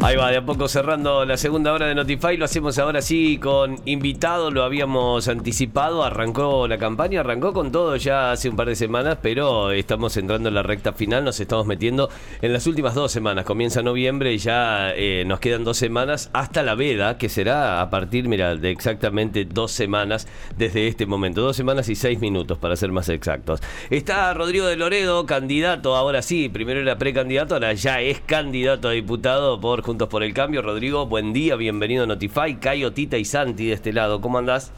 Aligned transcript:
Ahí 0.00 0.16
va, 0.16 0.30
de 0.30 0.38
a 0.38 0.44
poco 0.44 0.66
cerrando 0.66 1.24
la 1.24 1.36
segunda 1.36 1.72
hora 1.72 1.86
de 1.86 1.94
Notify. 1.94 2.36
Lo 2.36 2.44
hacemos 2.46 2.78
ahora 2.78 3.00
sí 3.00 3.38
con 3.38 3.78
invitado, 3.84 4.50
lo 4.50 4.64
habíamos 4.64 5.28
anticipado. 5.28 6.02
Arrancó 6.02 6.66
la 6.66 6.78
campaña, 6.78 7.20
arrancó 7.20 7.52
con 7.52 7.70
todo 7.70 7.94
ya 7.94 8.32
hace 8.32 8.48
un 8.48 8.56
par 8.56 8.66
de 8.66 8.74
semanas, 8.74 9.18
pero 9.22 9.70
estamos 9.70 10.16
entrando 10.16 10.48
en 10.48 10.56
la 10.56 10.64
recta 10.64 10.92
final. 10.92 11.24
Nos 11.24 11.38
estamos 11.38 11.66
metiendo 11.66 12.10
en 12.42 12.52
las 12.52 12.66
últimas 12.66 12.94
dos 12.94 13.12
semanas. 13.12 13.44
Comienza 13.44 13.82
noviembre 13.82 14.32
y 14.34 14.38
ya 14.38 14.92
eh, 14.94 15.22
nos 15.26 15.38
quedan 15.38 15.62
dos 15.62 15.76
semanas 15.76 16.28
hasta 16.32 16.64
la 16.64 16.74
veda, 16.74 17.16
que 17.16 17.28
será 17.28 17.80
a 17.80 17.88
partir, 17.88 18.28
mira, 18.28 18.56
de 18.56 18.72
exactamente 18.72 19.44
dos 19.44 19.70
semanas 19.70 20.26
desde 20.58 20.88
este 20.88 21.06
momento. 21.06 21.40
Dos 21.40 21.56
semanas 21.56 21.88
y 21.88 21.94
seis 21.94 22.18
minutos, 22.18 22.58
para 22.58 22.74
ser 22.74 22.90
más 22.90 23.08
exactos. 23.08 23.60
Está 23.90 24.34
Rodrigo 24.34 24.66
de 24.66 24.76
Loredo, 24.76 25.24
candidato, 25.24 25.94
ahora 25.94 26.20
sí, 26.20 26.48
primero 26.48 26.80
era 26.80 26.98
precandidato, 26.98 27.54
ahora 27.54 27.72
ya 27.74 28.00
es 28.00 28.20
candidato 28.20 28.88
a 28.88 28.92
diputado 28.92 29.60
por 29.60 29.83
Juntos 29.84 30.08
por 30.08 30.22
el 30.22 30.32
Cambio. 30.32 30.62
Rodrigo, 30.62 31.04
buen 31.04 31.34
día, 31.34 31.56
bienvenido 31.56 32.04
a 32.04 32.06
Notify. 32.06 32.54
Cayo, 32.58 32.94
Tita 32.94 33.18
y 33.18 33.26
Santi 33.26 33.66
de 33.66 33.74
este 33.74 33.92
lado, 33.92 34.22
¿cómo 34.22 34.38
andás? 34.38 34.72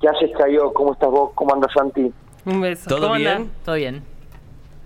¿Qué 0.00 0.08
haces, 0.08 0.30
Cayo? 0.38 0.72
¿Cómo 0.72 0.92
estás 0.92 1.10
vos? 1.10 1.32
¿Cómo 1.34 1.52
andas, 1.52 1.72
Santi? 1.74 2.12
Un 2.44 2.60
beso. 2.60 2.88
¿Todo 2.88 3.02
¿Cómo 3.02 3.14
bien? 3.16 3.28
andás? 3.28 3.52
Todo 3.64 3.74
bien. 3.74 4.04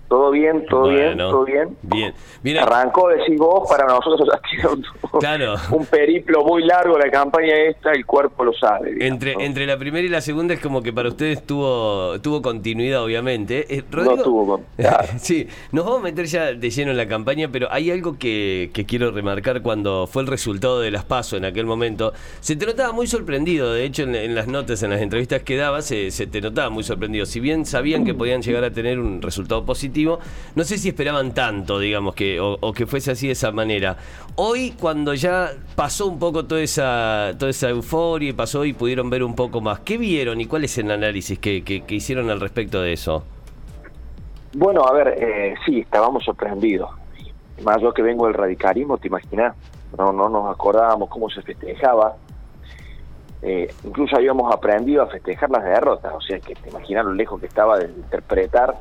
¿Todo 0.09 0.31
bien? 0.31 0.65
¿Todo 0.71 0.89
bien? 0.89 1.19
¿Todo 1.19 1.45
bien? 1.45 1.77
Bien. 1.83 2.15
Bien, 2.43 2.59
Arrancó, 2.59 3.09
decís 3.09 3.37
vos, 3.39 3.69
para 3.69 3.87
nosotros 3.87 4.29
ha 4.33 4.49
sido 4.49 4.73
un, 4.75 4.85
Claro. 5.19 5.55
un 5.73 5.85
periplo 5.87 6.45
muy 6.45 6.63
largo 6.65 6.97
la 6.97 7.11
campaña 7.11 7.57
esta, 7.57 7.91
el 7.93 8.07
cuerpo 8.07 8.45
lo 8.45 8.53
sabe. 8.53 8.93
digamos, 8.93 9.13
Entre, 9.13 9.35
¿no? 9.35 9.41
entre 9.41 9.67
la 9.67 9.77
primera 9.77 10.07
y 10.07 10.09
la 10.09 10.21
segunda 10.21 10.55
es 10.55 10.61
como 10.61 10.81
que 10.83 10.93
para 10.93 11.09
ustedes 11.09 11.43
tuvo, 11.45 12.21
tuvo 12.21 12.41
continuidad, 12.41 13.03
obviamente. 13.03 13.67
Eh, 13.77 13.83
No 13.91 14.17
tuvo 14.23 14.61
claro. 14.77 15.09
sí, 15.19 15.49
nos 15.73 15.85
vamos 15.85 16.01
a 16.01 16.05
meter 16.05 16.27
ya 16.27 16.53
de 16.53 16.71
lleno 16.71 16.93
en 16.93 16.97
la 16.97 17.09
campaña, 17.09 17.49
pero 17.51 17.67
hay 17.73 17.91
algo 17.91 18.17
que, 18.17 18.71
que 18.73 18.87
quiero 18.87 19.11
remarcar 19.11 19.63
cuando 19.63 20.07
fue 20.07 20.23
el 20.23 20.29
resultado 20.29 20.79
de 20.81 20.93
las 20.93 21.05
PASO 21.05 21.37
en 21.37 21.45
aquel 21.47 21.67
momento. 21.67 22.13
Se 22.41 22.55
te 22.55 22.65
notaba 22.67 22.93
muy 22.93 23.09
sorprendido, 23.09 23.73
de 23.73 23.85
hecho 23.85 24.05
en, 24.05 24.15
en 24.15 24.35
las 24.37 24.47
notas, 24.47 24.83
en 24.85 24.91
las 24.91 25.01
entrevistas 25.01 25.43
que 25.43 25.57
dabas, 25.57 25.85
se, 25.87 26.13
se 26.13 26.27
te 26.29 26.41
notaba 26.41 26.71
muy 26.71 26.85
sorprendido. 26.85 27.27
Si 27.27 27.41
bien 27.41 27.65
sabían 27.67 28.05
que 28.05 28.15
podían 28.15 28.43
llegar 28.43 28.63
a 28.63 28.71
tener 28.71 29.01
un 29.01 29.21
resultado 29.21 29.65
positivo, 29.65 29.96
no 30.05 30.65
sé 30.65 30.79
si 30.79 30.89
esperaban 30.89 31.33
tanto, 31.33 31.79
digamos, 31.79 32.15
que, 32.15 32.39
o, 32.41 32.73
que 32.73 32.87
fuese 32.87 33.11
así 33.13 33.27
de 33.27 33.33
esa 33.33 33.53
manera. 33.53 33.97
Hoy, 34.37 34.73
cuando 34.79 35.15
ya 35.15 35.51
pasó 35.75 36.07
un 36.07 36.19
poco 36.19 36.45
toda 36.45 36.61
esa, 36.61 37.33
toda 37.39 37.51
esa 37.51 37.71
euforia 37.71 38.31
y 38.31 38.33
pasó 38.33 38.65
y 38.65 38.73
pudieron 38.73 39.09
ver 39.09 39.23
un 39.23 39.35
poco 39.35 39.61
más, 39.61 39.81
¿qué 39.81 39.97
vieron 39.99 40.41
y 40.41 40.47
cuál 40.47 40.65
es 40.65 40.77
el 40.79 40.91
análisis 40.91 41.39
que, 41.39 41.63
que- 41.65 41.83
que 41.85 41.95
hicieron 41.95 42.29
al 42.31 42.41
respecto 42.41 42.83
de 42.83 42.93
eso? 42.93 43.25
Bueno, 44.55 44.85
a 44.87 44.93
ver, 44.93 45.15
eh, 45.19 45.55
sí, 45.65 45.81
estábamos 45.81 46.25
sorprendidos. 46.25 46.91
Más 47.63 47.81
yo 47.81 47.93
que 47.93 48.03
vengo 48.03 48.27
del 48.27 48.35
radicalismo, 48.35 48.99
¿te 48.99 49.09
imaginas? 49.09 49.55
No, 49.97 50.13
no 50.13 50.29
nos 50.29 50.51
acordábamos 50.51 51.09
cómo 51.09 51.31
se 51.31 51.41
festejaba. 51.43 52.17
Eh, 53.43 53.73
incluso 53.85 54.17
habíamos 54.17 54.53
aprendido 54.53 55.03
a 55.03 55.07
festejar 55.09 55.51
las 55.51 55.63
derrotas, 55.63 56.13
o 56.15 56.21
sea 56.21 56.41
que 56.41 56.55
te 56.55 56.71
imaginas 56.71 57.05
lo 57.05 57.13
lejos 57.13 57.39
que 57.39 57.47
estaba 57.47 57.79
de 57.79 57.87
interpretar 57.87 58.75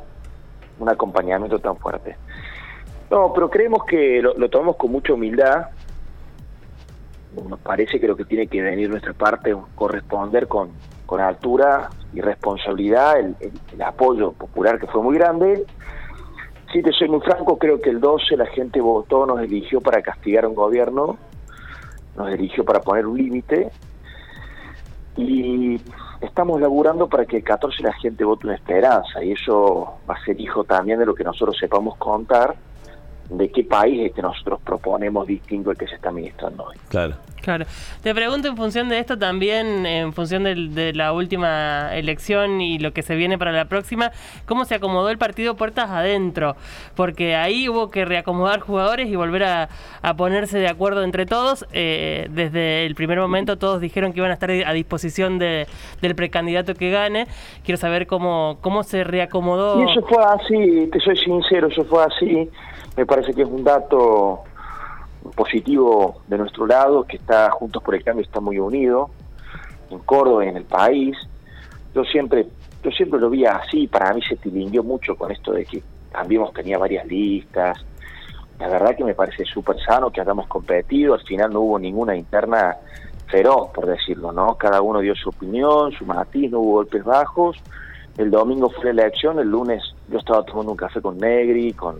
un 0.79 0.89
acompañamiento 0.89 1.59
tan 1.59 1.77
fuerte. 1.77 2.15
No, 3.09 3.31
pero 3.33 3.49
creemos 3.49 3.83
que 3.85 4.21
lo, 4.21 4.33
tomamos 4.49 4.75
con 4.77 4.91
mucha 4.91 5.13
humildad. 5.13 5.67
Nos 7.49 7.59
parece 7.59 7.99
que 7.99 8.07
lo 8.07 8.15
que 8.15 8.25
tiene 8.25 8.47
que 8.47 8.61
venir 8.61 8.89
nuestra 8.89 9.13
parte 9.13 9.51
es 9.51 9.57
corresponder 9.75 10.47
con, 10.47 10.69
con 11.05 11.19
altura 11.21 11.89
y 12.13 12.21
responsabilidad 12.21 13.19
el, 13.19 13.35
el- 13.41 13.51
el 13.73 13.81
apoyo 13.81 14.31
popular 14.31 14.79
que 14.79 14.87
fue 14.87 15.01
muy 15.03 15.15
grande. 15.17 15.65
Si 16.71 16.81
te 16.81 16.91
soy 16.93 17.09
muy 17.09 17.21
franco, 17.21 17.57
creo 17.57 17.79
que 17.79 17.89
el 17.89 17.99
12 18.01 18.37
la 18.37 18.47
gente 18.47 18.81
votó, 18.81 19.25
nos 19.25 19.39
eligió 19.41 19.81
para 19.81 20.01
castigar 20.01 20.45
a 20.45 20.47
un 20.47 20.55
gobierno, 20.55 21.17
nos 22.17 22.29
eligió 22.31 22.63
para 22.65 22.79
poner 22.81 23.05
un 23.05 23.17
límite 23.17 23.69
y 25.17 25.79
estamos 26.21 26.59
laburando 26.59 27.07
para 27.07 27.25
que 27.25 27.37
el 27.37 27.43
14 27.43 27.83
la 27.83 27.93
gente 27.93 28.23
vote 28.23 28.47
una 28.47 28.55
esperanza 28.55 29.23
y 29.23 29.31
eso 29.31 29.99
va 30.09 30.15
a 30.15 30.25
ser 30.25 30.39
hijo 30.39 30.63
también 30.63 30.99
de 30.99 31.05
lo 31.05 31.15
que 31.15 31.23
nosotros 31.23 31.57
sepamos 31.59 31.97
contar 31.97 32.55
de 33.29 33.49
qué 33.49 33.63
país 33.63 34.07
es 34.07 34.13
que 34.13 34.21
nosotros 34.21 34.59
proponemos 34.63 35.25
distinto 35.27 35.69
al 35.71 35.77
que 35.77 35.87
se 35.87 35.95
está 35.95 36.09
administrando 36.09 36.65
hoy. 36.65 36.75
Claro. 36.89 37.15
Claro. 37.41 37.65
Te 38.01 38.15
pregunto 38.15 38.47
en 38.47 38.57
función 38.57 38.89
de 38.89 38.97
esto 38.97 39.19
también, 39.19 39.85
en 39.85 40.13
función 40.13 40.43
del- 40.45 40.73
de 40.73 40.93
la 40.93 41.13
última 41.13 41.89
elección 41.93 42.59
y 42.59 42.79
lo 42.79 42.91
que 42.91 43.03
se 43.03 43.15
viene 43.15 43.37
para 43.37 43.51
la 43.51 43.65
próxima, 43.65 44.11
¿cómo 44.47 44.65
se 44.65 44.73
acomodó 44.73 45.09
el 45.11 45.19
partido 45.19 45.53
puertas 45.55 45.91
adentro? 45.91 46.55
Porque 46.95 47.35
ahí 47.35 47.69
hubo 47.69 47.91
que 47.91 48.03
reacomodar 48.03 48.61
jugadores 48.61 49.09
y 49.09 49.15
volver 49.15 49.43
a, 49.43 49.69
a 50.01 50.13
ponerse 50.15 50.57
de 50.57 50.67
acuerdo 50.67 51.03
entre 51.03 51.27
todos. 51.27 51.67
Eh, 51.71 52.27
desde 52.31 52.87
el 52.87 52.95
primer 52.95 53.19
momento 53.19 53.57
todos 53.59 53.79
dijeron 53.79 54.11
que 54.13 54.21
iban 54.21 54.31
a 54.31 54.35
estar 54.35 54.49
a 54.49 54.73
disposición 54.73 55.37
de- 55.37 55.67
del 56.01 56.15
precandidato 56.15 56.73
que 56.73 56.89
gane. 56.89 57.27
Quiero 57.63 57.77
saber 57.77 58.07
cómo, 58.07 58.57
cómo 58.61 58.81
se 58.81 59.03
reacomodó. 59.03 59.79
Y 59.81 59.91
eso 59.91 60.01
fue 60.07 60.23
así, 60.23 60.89
te 60.91 60.99
soy 60.99 61.17
sincero, 61.17 61.67
eso 61.67 61.85
fue 61.85 62.03
así. 62.05 62.49
Me 62.97 63.05
parece 63.05 63.33
que 63.33 63.41
es 63.41 63.47
un 63.47 63.63
dato 63.63 64.43
positivo 65.35 66.21
de 66.27 66.37
nuestro 66.37 66.65
lado, 66.65 67.03
que 67.03 67.17
está 67.17 67.49
Juntos 67.51 67.81
por 67.83 67.95
el 67.95 68.03
Cambio 68.03 68.23
está 68.23 68.39
muy 68.39 68.59
unido 68.59 69.09
en 69.89 69.99
Córdoba 69.99 70.45
y 70.45 70.49
en 70.49 70.57
el 70.57 70.65
país. 70.65 71.17
Yo 71.93 72.03
siempre, 72.03 72.47
yo 72.83 72.91
siempre 72.91 73.19
lo 73.19 73.29
vi 73.29 73.45
así, 73.45 73.87
para 73.87 74.13
mí 74.13 74.21
se 74.21 74.35
tilinguió 74.35 74.83
mucho 74.83 75.15
con 75.15 75.31
esto 75.31 75.51
de 75.51 75.65
que 75.65 75.83
Cambiemos 76.11 76.53
tenía 76.53 76.77
varias 76.77 77.05
listas. 77.07 77.83
La 78.57 78.69
verdad 78.69 78.95
que 78.95 79.03
me 79.03 79.13
parece 79.13 79.43
súper 79.43 79.77
sano 79.81 80.11
que 80.11 80.21
hayamos 80.21 80.47
competido, 80.47 81.13
al 81.13 81.21
final 81.23 81.51
no 81.51 81.59
hubo 81.59 81.77
ninguna 81.77 82.15
interna 82.15 82.77
feroz, 83.27 83.71
por 83.71 83.85
decirlo, 83.85 84.31
¿no? 84.31 84.55
Cada 84.55 84.81
uno 84.81 85.01
dio 85.01 85.13
su 85.13 85.27
opinión, 85.27 85.91
su 85.91 86.05
matiz, 86.05 86.49
no 86.49 86.61
hubo 86.61 86.71
golpes 86.75 87.03
bajos. 87.03 87.57
El 88.17 88.31
domingo 88.31 88.69
fue 88.69 88.85
la 88.85 89.03
elección, 89.03 89.39
el 89.39 89.49
lunes 89.49 89.83
yo 90.07 90.19
estaba 90.19 90.43
tomando 90.43 90.71
un 90.71 90.77
café 90.77 91.01
con 91.01 91.17
Negri, 91.17 91.73
con, 91.73 91.99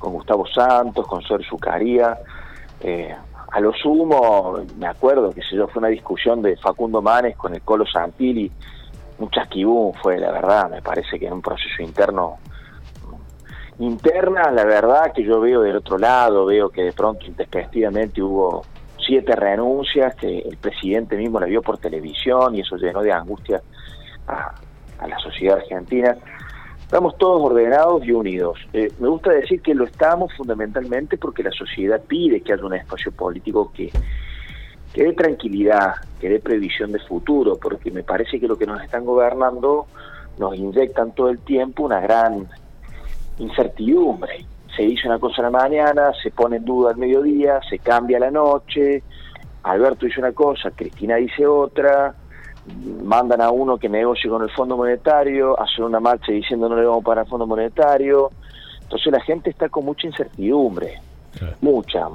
con 0.00 0.14
Gustavo 0.14 0.44
Santos, 0.48 1.06
con 1.06 1.22
Ser 1.22 1.44
Zucaría. 1.44 2.18
Eh, 2.80 3.14
a 3.52 3.60
lo 3.60 3.72
sumo, 3.72 4.58
me 4.78 4.86
acuerdo 4.86 5.30
que 5.30 5.42
yo, 5.52 5.68
fue 5.68 5.80
una 5.80 5.88
discusión 5.88 6.42
de 6.42 6.56
Facundo 6.56 7.02
Manes 7.02 7.36
con 7.36 7.54
el 7.54 7.62
Colo 7.62 7.84
Santilli, 7.86 8.50
un 9.18 9.30
chasquibún 9.30 9.92
fue, 9.94 10.18
la 10.18 10.32
verdad, 10.32 10.70
me 10.70 10.80
parece 10.82 11.18
que 11.18 11.26
en 11.26 11.34
un 11.34 11.42
proceso 11.42 11.82
interno 11.82 12.38
interna, 13.78 14.50
la 14.50 14.64
verdad 14.64 15.12
que 15.12 15.24
yo 15.24 15.40
veo 15.40 15.62
del 15.62 15.76
otro 15.76 15.98
lado, 15.98 16.46
veo 16.46 16.68
que 16.68 16.82
de 16.82 16.92
pronto 16.92 17.26
intempestivamente 17.26 18.22
hubo 18.22 18.62
siete 18.98 19.34
renuncias, 19.34 20.14
que 20.14 20.38
el 20.38 20.56
presidente 20.56 21.16
mismo 21.16 21.40
la 21.40 21.46
vio 21.46 21.62
por 21.62 21.78
televisión 21.78 22.54
y 22.54 22.60
eso 22.60 22.76
llenó 22.76 23.02
de 23.02 23.12
angustia 23.12 23.62
a 24.26 25.06
la 25.06 25.18
sociedad 25.18 25.58
argentina. 25.58 26.16
Estamos 26.90 27.16
todos 27.18 27.40
ordenados 27.40 28.04
y 28.04 28.10
unidos. 28.10 28.58
Eh, 28.72 28.90
me 28.98 29.06
gusta 29.06 29.30
decir 29.30 29.62
que 29.62 29.76
lo 29.76 29.84
estamos 29.84 30.32
fundamentalmente 30.36 31.18
porque 31.18 31.44
la 31.44 31.52
sociedad 31.52 32.02
pide 32.02 32.40
que 32.40 32.52
haya 32.52 32.64
un 32.64 32.74
espacio 32.74 33.12
político 33.12 33.70
que, 33.72 33.92
que 34.92 35.04
dé 35.04 35.12
tranquilidad, 35.12 35.94
que 36.20 36.28
dé 36.28 36.40
previsión 36.40 36.90
de 36.90 36.98
futuro, 36.98 37.56
porque 37.62 37.92
me 37.92 38.02
parece 38.02 38.40
que 38.40 38.48
lo 38.48 38.58
que 38.58 38.66
nos 38.66 38.82
están 38.82 39.04
gobernando 39.04 39.86
nos 40.36 40.56
inyectan 40.56 41.14
todo 41.14 41.28
el 41.28 41.38
tiempo 41.38 41.84
una 41.84 42.00
gran 42.00 42.48
incertidumbre. 43.38 44.44
Se 44.76 44.82
dice 44.82 45.06
una 45.06 45.20
cosa 45.20 45.42
a 45.42 45.44
la 45.44 45.50
mañana, 45.50 46.10
se 46.20 46.32
pone 46.32 46.56
en 46.56 46.64
duda 46.64 46.90
al 46.90 46.96
mediodía, 46.96 47.60
se 47.70 47.78
cambia 47.78 48.18
la 48.18 48.32
noche, 48.32 49.04
Alberto 49.62 50.06
dice 50.06 50.18
una 50.18 50.32
cosa, 50.32 50.72
Cristina 50.72 51.14
dice 51.14 51.46
otra, 51.46 52.16
mandan 52.64 53.40
a 53.40 53.50
uno 53.50 53.78
que 53.78 53.88
negocie 53.88 54.30
con 54.30 54.42
el 54.42 54.50
Fondo 54.50 54.76
Monetario, 54.76 55.58
hacen 55.60 55.84
una 55.84 56.00
marcha 56.00 56.32
diciendo 56.32 56.68
no 56.68 56.76
le 56.76 56.84
vamos 56.86 57.04
para 57.04 57.22
el 57.22 57.28
Fondo 57.28 57.46
Monetario. 57.46 58.30
Entonces 58.82 59.12
la 59.12 59.20
gente 59.20 59.50
está 59.50 59.68
con 59.68 59.84
mucha 59.84 60.06
incertidumbre, 60.06 61.00
mucha, 61.60 62.08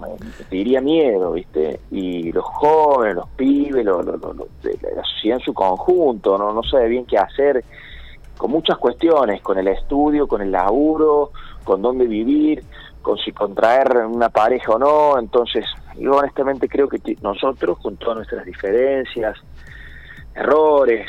te 0.49 0.55
diría 0.55 0.81
miedo, 0.81 1.31
¿viste? 1.31 1.79
Y 1.91 2.31
los 2.33 2.43
jóvenes, 2.43 3.15
los 3.15 3.29
pibes, 3.29 3.85
lo- 3.85 4.03
lo- 4.03 4.17
lo- 4.17 4.33
lo- 4.33 4.47
de 4.61 4.77
la 4.95 5.03
sociedad 5.03 5.37
en 5.39 5.45
su 5.45 5.53
conjunto, 5.53 6.37
no, 6.37 6.51
no 6.51 6.63
sabe 6.63 6.89
bien 6.89 7.05
qué 7.05 7.17
hacer, 7.17 7.63
con 8.37 8.51
muchas 8.51 8.77
cuestiones, 8.77 9.41
con 9.41 9.57
el 9.57 9.69
estudio, 9.69 10.27
con 10.27 10.41
el 10.41 10.51
laburo, 10.51 11.31
con 11.63 11.81
dónde 11.81 12.05
vivir, 12.05 12.65
con 13.01 13.17
si 13.17 13.31
contraer 13.31 13.95
una 14.05 14.27
pareja 14.29 14.73
o 14.73 14.79
no. 14.79 15.17
Entonces, 15.17 15.63
yo 15.95 16.17
honestamente 16.17 16.67
creo 16.67 16.89
que 16.89 16.99
nosotros, 17.21 17.79
con 17.79 17.95
todas 17.95 18.17
nuestras 18.17 18.45
diferencias, 18.45 19.37
errores, 20.35 21.07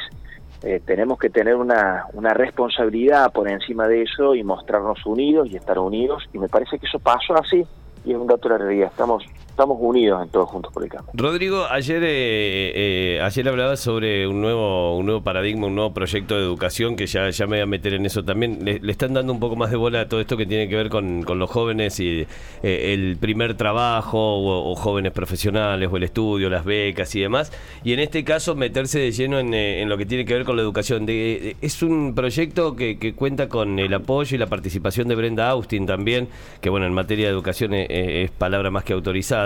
eh, 0.63 0.81
tenemos 0.85 1.19
que 1.19 1.31
tener 1.31 1.57
una, 1.57 2.07
una 2.13 2.33
responsabilidad 2.33 3.33
por 3.33 3.49
encima 3.51 3.87
de 3.87 4.03
eso 4.03 4.35
y 4.35 4.43
mostrarnos 4.43 5.05
unidos 5.05 5.49
y 5.51 5.57
estar 5.57 5.79
unidos. 5.79 6.25
Y 6.33 6.39
me 6.39 6.49
parece 6.49 6.79
que 6.79 6.87
eso 6.87 6.99
pasó 6.99 7.35
así 7.35 7.65
y 8.05 8.13
es 8.13 8.17
un 8.17 8.27
dato 8.27 8.49
de 8.49 8.59
la 8.59 8.65
realidad. 8.65 8.89
Estamos 8.91 9.25
estamos 9.57 9.79
unidos 9.81 10.23
en 10.23 10.29
todos 10.29 10.51
juntos 10.51 10.71
por 10.71 10.85
el 10.85 10.91
cambio. 10.91 11.11
Rodrigo, 11.15 11.65
ayer 11.71 12.03
eh, 12.05 12.73
eh, 12.75 13.21
ayer 13.23 13.49
hablabas 13.49 13.81
sobre 13.81 14.29
un 14.29 14.43
nuevo 14.43 14.99
un 14.99 15.07
nuevo 15.07 15.23
paradigma, 15.23 15.67
un 15.69 15.75
nuevo 15.75 15.95
proyecto 15.95 16.37
de 16.37 16.43
educación 16.43 16.95
que 16.95 17.07
ya, 17.07 17.31
ya 17.31 17.47
me 17.47 17.57
voy 17.57 17.61
a 17.63 17.67
meter 17.67 17.95
en 17.95 18.05
eso 18.05 18.23
también. 18.23 18.59
Le, 18.63 18.79
están 18.93 19.15
dando 19.15 19.33
un 19.33 19.41
poco 19.41 19.57
más 19.57 19.71
de 19.71 19.79
bola 19.79 20.03
a 20.03 20.09
todo 20.09 20.21
esto 20.21 20.37
que 20.37 20.45
tiene 20.45 20.69
que 20.69 20.77
ver 20.77 20.91
con, 20.91 21.25
los 21.27 21.51
jóvenes 21.51 21.99
y 22.01 22.27
eh, 22.63 22.93
el 22.93 23.17
primer 23.19 23.55
trabajo 23.57 24.19
o, 24.19 24.75
jóvenes 24.75 25.13
profesionales 25.13 25.89
o 25.91 25.97
el 25.97 26.03
estudio, 26.03 26.51
las 26.51 26.67
becas 26.67 27.15
y 27.15 27.21
demás. 27.23 27.51
Y 27.83 27.95
en 27.95 28.01
este 28.01 28.25
caso 28.25 28.57
meterse 28.57 28.99
de 28.99 29.11
lleno 29.11 29.39
en, 29.39 29.89
lo 29.89 29.97
que 29.97 30.05
tiene 30.05 30.27
que 30.27 30.35
ver 30.35 30.45
con 30.45 30.57
la 30.57 30.63
educación. 30.63 31.07
es 31.09 31.83
un 31.83 32.15
proyecto 32.15 32.77
que, 32.77 32.99
que, 32.99 33.15
cuenta 33.15 33.49
con 33.49 33.79
el 33.79 33.95
apoyo 33.95 34.37
y 34.37 34.39
la 34.39 34.49
participación 34.49 35.09
de 35.09 35.15
Brenda 35.15 35.49
Austin 35.49 35.87
también, 35.87 36.29
que 36.61 36.69
bueno, 36.69 36.85
en 36.85 36.93
materia 36.93 37.25
de 37.25 37.33
educación 37.33 37.73
es 37.73 38.31
palabra 38.33 38.71
más 38.71 38.85
que 38.85 38.93
autorizada. 38.93 39.46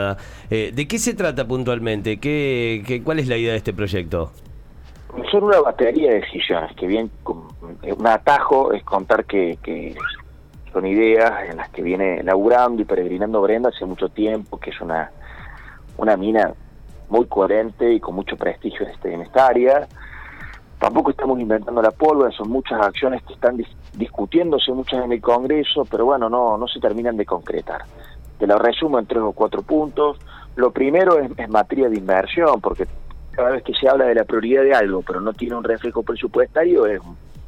Eh, 0.51 0.73
¿De 0.75 0.89
qué 0.89 0.99
se 0.99 1.15
trata 1.15 1.47
puntualmente? 1.47 2.19
¿Qué, 2.19 3.03
cuál 3.05 3.19
es 3.19 3.29
la 3.29 3.37
idea 3.37 3.53
de 3.53 3.59
este 3.59 3.73
proyecto? 3.73 4.33
Son 5.31 5.45
una 5.45 5.61
batería 5.61 6.11
de 6.11 6.21
decisiones, 6.21 6.75
que 6.77 6.87
bien, 6.87 7.11
un 7.25 8.07
atajo 8.07 8.73
es 8.73 8.83
contar 8.85 9.25
que, 9.25 9.59
son 10.73 10.87
ideas 10.87 11.51
en 11.51 11.57
las 11.57 11.69
que 11.71 11.83
viene 11.83 12.23
laburando 12.23 12.81
y 12.83 12.85
peregrinando 12.85 13.43
Brenda 13.43 13.71
hace 13.71 13.85
mucho 13.85 14.09
tiempo, 14.09 14.59
que 14.59 14.71
es 14.71 14.81
una, 14.81 15.11
una 15.97 16.17
mina 16.17 16.55
muy 17.09 17.27
coherente 17.27 17.93
y 17.93 17.99
con 17.99 18.15
mucho 18.15 18.37
prestigio 18.37 18.87
este, 18.87 19.13
en 19.13 19.23
esta 19.23 19.49
área. 19.49 19.89
Tampoco 20.79 21.11
estamos 21.11 21.39
inventando 21.41 21.83
la 21.83 21.91
pólvora, 21.91 22.31
son 22.31 22.49
muchas 22.49 22.81
acciones 22.81 23.23
que 23.25 23.35
están 23.35 23.61
discutiéndose 23.95 24.73
muchas 24.73 25.05
en 25.05 25.13
el 25.13 25.21
Congreso, 25.21 25.85
pero 25.91 26.07
bueno, 26.07 26.31
no, 26.31 26.57
no 26.57 26.67
se 26.69 26.81
terminan 26.81 27.17
de 27.17 27.27
concretar. 27.27 27.83
Te 28.41 28.47
lo 28.47 28.59
resumo 28.59 28.99
en 28.99 29.07
tres 29.07 29.23
o 29.23 29.33
cuatro 29.33 29.63
puntos. 29.63 30.19
Lo 30.57 30.73
primero 30.73 31.21
es, 31.21 31.49
materia 31.49 31.89
de 31.89 31.97
inversión, 31.97 32.61
porque 32.61 32.89
cada 33.31 33.51
vez 33.51 33.63
que 33.63 33.75
se 33.75 33.89
habla 33.89 34.07
de 34.07 34.17
la 34.17 34.25
prioridad 34.25 34.65
de 34.65 34.75
algo, 34.75 35.03
pero 35.03 35.21
no 35.21 35.33
tiene 35.33 35.55
un 35.55 35.63
reflejo 35.63 36.03
presupuestario, 36.03 36.87
es 36.87 37.01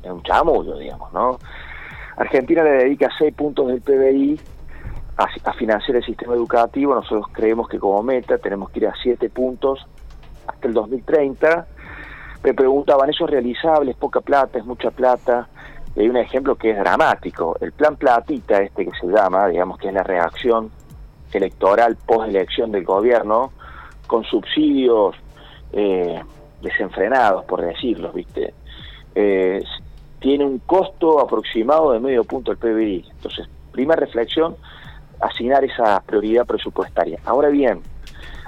es 0.03 0.11
un 0.11 0.23
chamullo, 0.23 0.77
digamos, 0.77 1.13
¿no? 1.13 1.39
Argentina 2.17 2.63
le 2.63 2.71
dedica 2.71 3.09
seis 3.19 3.35
puntos 3.35 3.69
del 3.69 3.81
PBI 3.81 4.39
a, 5.17 5.53
financiar 5.55 5.97
el 5.97 6.05
sistema 6.05 6.35
educativo. 6.35 6.95
Nosotros 6.95 7.27
creemos 7.33 7.69
que 7.69 7.79
como 7.79 8.03
meta 8.03 8.39
tenemos 8.39 8.71
que 8.71 8.81
ir 8.81 8.87
a 8.89 8.95
siete 9.03 9.31
puntos 9.31 9.87
hasta 10.47 10.69
el 10.69 10.75
2030. 10.75 11.67
Me 12.43 12.55
preguntaban, 12.55 13.09
¿eso 13.09 13.25
es 13.25 13.31
realizable? 13.31 13.93
¿Es 13.93 13.97
poca 13.97 14.21
plata? 14.21 14.59
¿Es 14.59 14.65
mucha 14.65 14.91
plata? 14.91 15.49
Y 15.95 16.01
hay 16.01 16.09
un 16.09 16.17
ejemplo 16.17 16.57
que 16.57 16.71
es 16.71 16.79
dramático. 16.79 17.57
El 17.61 17.73
plan 17.73 17.97
platita, 17.97 18.61
este 18.61 18.85
que 18.85 18.93
se 19.01 19.07
llama, 19.07 19.47
digamos 19.49 19.79
que 19.79 19.89
es 19.89 19.95
la 19.95 20.03
reacción 20.03 20.71
electoral 21.39 21.97
post-elección 22.07 22.73
del 22.73 22.85
gobierno, 22.85 23.53
con 24.07 24.25
subsidios 24.25 25.17
eh, 25.73 26.21
desenfrenados, 26.61 27.45
por 27.45 27.63
decirlo, 27.63 28.13
¿viste? 28.13 28.55
Eh, 29.15 29.63
tiene 30.21 30.45
un 30.45 30.59
costo 30.61 31.21
aproximado 31.21 31.93
de 31.93 32.01
medio 32.01 32.25
punto 32.25 32.55
del 32.55 32.59
PBI. 32.59 33.07
Entonces, 33.11 33.49
primera 33.73 34.01
reflexión, 34.01 34.57
asignar 35.21 35.65
esa 35.65 36.01
prioridad 36.01 36.47
presupuestaria. 36.47 37.19
Ahora 37.25 37.49
bien, 37.49 37.81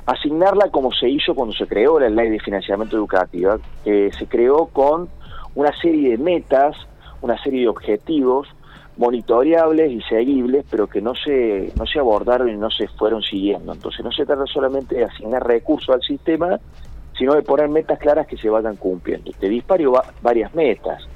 asignarla 0.06 0.70
como 0.70 0.92
se 0.92 1.08
hizo 1.08 1.34
cuando 1.34 1.54
se 1.54 1.66
creó 1.66 1.98
la 1.98 2.08
ley 2.08 2.30
de 2.30 2.40
financiamiento 2.40 2.96
educativo, 2.96 3.56
que 3.84 4.12
se 4.12 4.26
creó 4.26 4.66
con 4.66 5.08
una 5.54 5.72
serie 5.80 6.10
de 6.10 6.18
metas, 6.18 6.76
una 7.22 7.42
serie 7.42 7.62
de 7.62 7.68
objetivos 7.68 8.48
monitoreables 8.96 9.90
y 9.90 10.00
seguibles, 10.02 10.64
pero 10.70 10.86
que 10.86 11.00
no 11.00 11.14
se, 11.14 11.72
no 11.76 11.86
se 11.86 11.98
abordaron 11.98 12.48
y 12.48 12.56
no 12.56 12.70
se 12.70 12.88
fueron 12.88 13.22
siguiendo. 13.22 13.72
Entonces 13.72 14.04
no 14.04 14.12
se 14.12 14.24
trata 14.24 14.46
solamente 14.46 14.96
de 14.96 15.04
asignar 15.04 15.46
recursos 15.46 15.94
al 15.94 16.02
sistema, 16.02 16.58
sino 17.18 17.34
de 17.34 17.42
poner 17.42 17.68
metas 17.68 17.98
claras 17.98 18.26
que 18.26 18.36
se 18.36 18.48
vayan 18.48 18.76
cumpliendo. 18.76 19.30
Te 19.38 19.48
disparo 19.48 19.92
varias 20.22 20.54
metas 20.54 21.06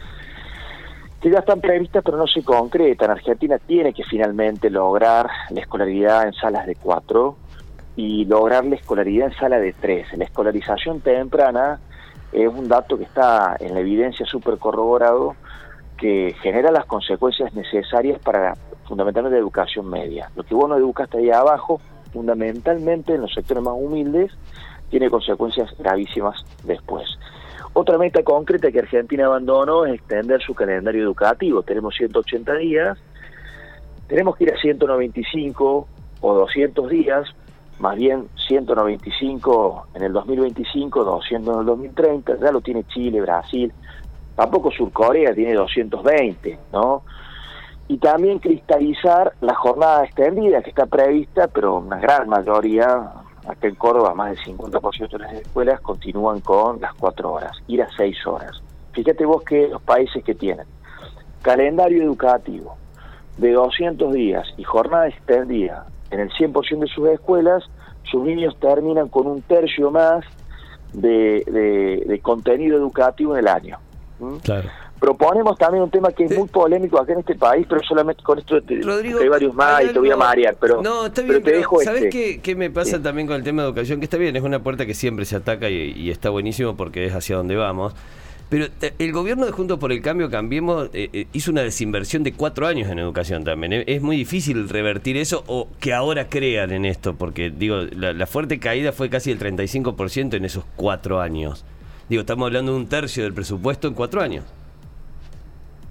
que 1.21 1.31
ya 1.31 1.41
están 1.41 1.61
previstas 1.61 2.03
pero 2.05 2.17
no 2.17 2.27
se 2.27 2.43
concretan. 2.43 3.11
Argentina 3.11 3.59
tiene 3.59 3.93
que 3.93 4.05
finalmente 4.05 4.71
lograr 4.71 5.29
la 5.51 5.61
escolaridad 5.61 6.27
en 6.27 6.33
salas 6.35 6.67
de 6.67 6.77
cuatro 6.77 7.37
y 7.97 8.25
lograr 8.27 8.65
la 8.65 8.77
escolaridad 8.77 9.29
en 9.29 9.35
sala 9.35 9.59
de 9.59 9.73
tres. 9.73 10.07
La 10.17 10.25
escolarización 10.25 11.01
temprana 11.01 11.81
es 12.33 12.49
un 12.49 12.69
dato 12.69 12.97
que 12.97 13.05
está 13.05 13.57
en 13.59 13.75
la 13.75 13.81
evidencia 13.81 14.25
súper 14.27 14.59
corroborado 14.59 15.35
que 15.99 16.35
genera 16.43 16.71
las 16.71 16.87
consecuencias 16.87 17.53
necesarias 17.55 18.19
para 18.21 18.55
fundamentalmente 18.87 19.37
la 19.37 19.43
educación 19.43 19.91
media. 19.91 20.31
Lo 20.37 20.45
que 20.45 20.55
vos 20.55 20.69
no 20.69 20.77
educaste 20.77 21.19
ahí 21.19 21.31
abajo, 21.31 21.81
fundamentalmente 22.13 23.15
en 23.15 23.23
los 23.23 23.35
sectores 23.35 23.63
más 23.63 23.75
humildes, 23.77 24.33
tiene 24.89 25.11
consecuencias 25.11 25.71
gravísimas 25.79 26.45
después. 26.65 27.19
Otra 27.75 27.99
meta 27.99 28.23
concreta 28.23 28.73
que 28.73 28.79
Argentina 28.79 29.27
abandonó 29.27 29.85
es 29.85 29.95
extender 29.95 30.41
su 30.41 30.55
calendario 30.55 31.03
educativo. 31.03 31.63
Tenemos 31.63 31.95
180 31.97 32.55
días, 32.55 32.99
tenemos 34.07 34.37
que 34.37 34.45
ir 34.45 34.55
a 34.55 34.57
195 34.57 35.89
o 36.21 36.35
200 36.35 36.89
días, 36.89 37.29
más 37.79 37.97
bien 37.97 38.29
195 38.49 39.89
en 39.95 40.03
el 40.03 40.13
2025, 40.13 41.05
200 41.05 41.55
en 41.55 41.61
el 41.61 41.67
2030, 41.67 42.37
ya 42.41 42.51
lo 42.51 42.61
tiene 42.61 42.85
Chile, 42.85 43.21
Brasil, 43.21 43.73
Tampoco 44.39 44.71
Surcorea 44.71 45.35
tiene 45.35 45.55
220, 45.55 46.61
¿no? 46.73 47.03
Y 47.89 47.99
también 47.99 48.39
cristalizar 48.39 49.33
la 49.41 49.53
jornada 49.57 50.05
extendida 50.05 50.63
que 50.63 50.71
está 50.71 50.87
prevista, 50.87 51.49
pero 51.49 51.79
una 51.79 51.99
gran 51.99 52.29
mayoría, 52.29 53.15
acá 53.49 53.67
en 53.67 53.75
Córdoba 53.75 54.15
más 54.15 54.37
del 54.37 54.57
50% 54.57 55.11
de 55.11 55.19
las 55.19 55.33
escuelas 55.33 55.81
continúan 55.81 56.39
con 56.39 56.81
las 56.81 56.95
cuatro 56.95 57.33
horas, 57.33 57.51
ir 57.67 57.83
a 57.83 57.89
seis 57.97 58.17
horas. 58.29 58.63
Fíjate 58.93 59.25
vos 59.25 59.43
que 59.43 59.67
los 59.67 59.83
países 59.83 60.23
que 60.23 60.37
tienen 60.37 60.67
calendario 61.43 62.05
educativo 62.05 62.77
de 63.39 63.51
200 63.51 64.13
días 64.13 64.47
y 64.57 64.63
jornada 64.63 65.09
extendida 65.09 65.87
en 66.13 66.21
el 66.21 66.31
100% 66.31 66.79
de 66.79 66.87
sus 66.87 67.09
escuelas, 67.09 67.65
sus 68.05 68.23
niños 68.23 68.57
terminan 68.61 69.09
con 69.09 69.27
un 69.27 69.43
tercio 69.43 69.91
más 69.91 70.25
de, 70.93 71.43
de 72.07 72.21
contenido 72.21 72.77
educativo 72.77 73.33
en 73.33 73.41
el 73.41 73.49
año. 73.49 73.79
Claro. 74.43 74.69
Proponemos 74.99 75.57
también 75.57 75.85
un 75.85 75.91
tema 75.91 76.11
que 76.11 76.25
es 76.25 76.37
muy 76.37 76.49
polémico 76.49 77.01
acá 77.01 77.13
en 77.13 77.21
este 77.21 77.37
país, 77.37 77.65
pero 77.69 77.81
solamente 77.85 78.23
con 78.23 78.39
esto 78.39 78.61
te, 78.61 78.81
hay 78.81 79.29
varios 79.29 79.55
más 79.55 79.85
y 79.85 79.93
te 79.93 79.99
voy 79.99 80.11
a 80.11 80.17
marear, 80.17 80.57
pero, 80.61 80.83
no, 80.83 81.07
está 81.07 81.23
bien, 81.23 81.43
te 81.43 81.53
dejo 81.53 81.81
¿Sabes 81.81 82.05
este. 82.05 82.41
qué, 82.41 82.57
me 82.57 82.69
pasa 82.69 83.01
también 83.01 83.29
con 83.29 83.37
el 83.37 83.45
tema 83.45 83.63
de 83.63 83.69
educación? 83.69 84.01
Que 84.01 84.07
está 84.07 84.17
bien, 84.17 84.35
es 84.35 84.43
una 84.43 84.61
puerta 84.61 84.87
que 84.87 84.95
siempre 84.95 85.25
se 85.25 85.37
ataca 85.37 85.71
y, 85.71 86.11
está 86.11 86.31
buenísimo 86.31 86.77
porque 86.77 87.07
es 87.07 87.15
hacia 87.15 87.37
donde 87.37 87.55
vamos. 87.55 87.95
Pero 88.49 88.67
eh, 88.81 88.95
el 88.99 89.13
gobierno 89.13 89.47
de 89.47 89.53
Juntos 89.53 89.79
por 89.79 89.93
el 89.93 90.01
Cambio, 90.01 90.31
Cambiemos, 90.31 90.89
eh, 90.95 91.11
eh, 91.13 91.27
hizo 91.33 91.53
una 91.53 91.61
desinversión 91.61 92.25
de 92.25 92.33
cuatro 92.33 92.67
años 92.67 92.91
en 92.91 92.99
educación 92.99 93.45
también. 93.45 93.85
Es 93.87 94.03
muy 94.03 94.17
difícil 94.17 94.69
revertir 94.69 95.17
eso 95.17 95.45
o 95.47 95.69
que 95.79 95.93
ahora 95.93 96.29
crean 96.29 96.73
en 96.73 96.87
esto, 96.87 97.15
porque 97.15 97.51
digo, 97.51 97.83
la, 97.93 98.15
la 98.15 98.27
fuerte 98.27 98.59
caída 98.59 98.91
fue 98.91 99.11
casi 99.11 99.31
el 99.31 99.39
35% 99.39 100.35
en 100.35 100.45
esos 100.45 100.65
cuatro 100.77 101.21
años. 101.21 101.65
Digo, 102.09 102.21
estamos 102.21 102.47
hablando 102.47 102.73
de 102.73 102.79
un 102.79 102.89
tercio 102.89 103.23
del 103.25 103.35
presupuesto 103.35 103.87
en 103.89 103.95
cuatro 103.95 104.21
años. 104.21 104.45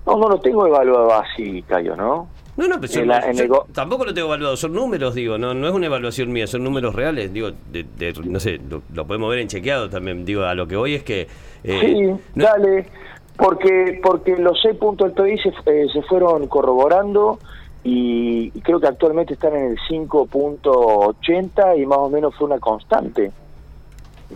No, 0.05 0.17
no 0.17 0.29
lo 0.29 0.39
tengo 0.39 0.65
evaluado 0.65 1.13
así, 1.13 1.61
Cayo, 1.63 1.95
¿no? 1.95 2.27
No, 2.55 2.67
no, 2.67 2.81
pero 2.81 3.67
tampoco 3.71 4.03
lo 4.03 4.13
tengo 4.15 4.29
evaluado, 4.29 4.57
son 4.57 4.73
números, 4.73 5.13
digo, 5.13 5.37
no 5.37 5.53
no 5.53 5.67
es 5.67 5.73
una 5.75 5.85
evaluación 5.85 6.31
mía, 6.31 6.47
son 6.47 6.63
números 6.63 6.95
reales, 6.95 7.31
digo, 7.31 7.51
no 8.25 8.39
sé, 8.39 8.59
lo, 8.95 9.05
podemos 9.05 9.29
ver 9.29 9.39
en 9.39 9.47
chequeado 9.47 9.91
también, 9.91 10.25
digo, 10.25 10.41
a 10.43 10.55
lo 10.55 10.67
que 10.67 10.75
voy 10.75 10.95
es 10.95 11.03
que... 11.03 11.27
Eh, 11.63 11.79
sí, 11.81 12.23
dale, 12.33 12.87
porque 13.37 13.99
porque 14.01 14.37
los 14.37 14.59
seis 14.59 14.75
puntos 14.75 15.13
del 15.13 15.23
PIB 15.23 15.39
se, 15.39 15.49
eh, 15.49 15.87
se 15.93 16.01
fueron 16.01 16.47
corroborando 16.47 17.37
y, 17.83 18.51
y, 18.55 18.61
creo 18.61 18.79
que 18.79 18.87
actualmente 18.87 19.35
están 19.35 19.55
en 19.55 19.71
el 19.73 19.77
5.80 19.87 21.79
y 21.79 21.85
más 21.85 21.99
o 21.99 22.09
menos 22.09 22.33
fue 22.35 22.47
una 22.47 22.57
constante 22.59 23.31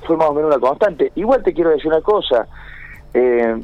fue 0.05 0.17
más 0.17 0.29
o 0.29 0.33
menos 0.33 0.49
una 0.49 0.59
constante. 0.59 1.11
Igual 1.15 1.43
te 1.43 1.53
quiero 1.53 1.69
decir 1.69 1.87
una 1.87 2.01
cosa, 2.01 2.47
eh, 3.13 3.61